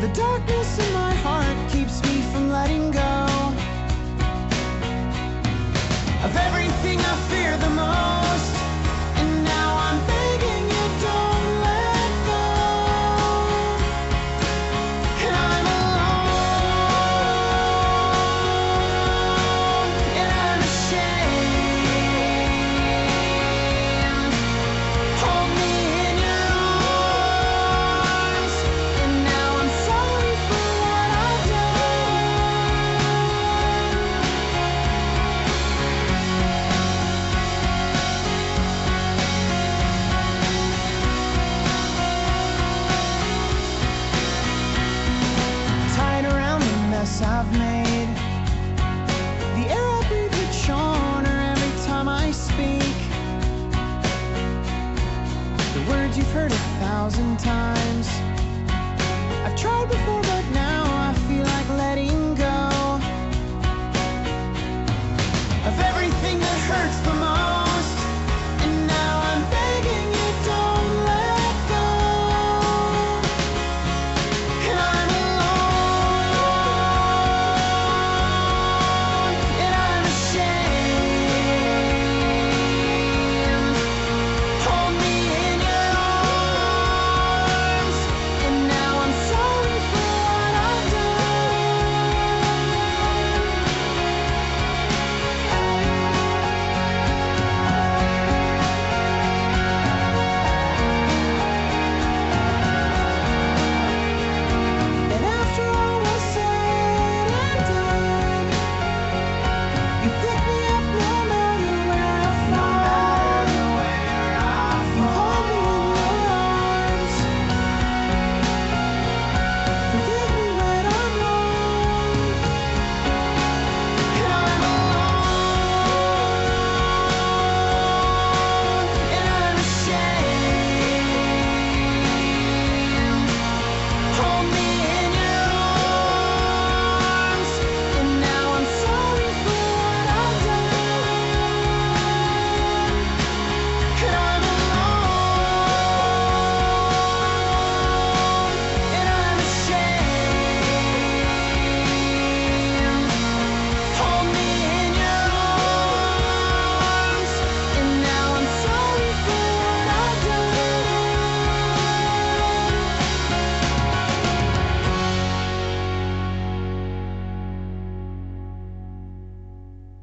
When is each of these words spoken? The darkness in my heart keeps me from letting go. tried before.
The 0.00 0.06
darkness 0.10 0.78
in 0.78 0.92
my 0.92 1.12
heart 1.12 1.70
keeps 1.72 2.00
me 2.04 2.22
from 2.30 2.50
letting 2.50 2.92
go. 2.92 3.27
tried 59.58 59.88
before. 59.88 60.07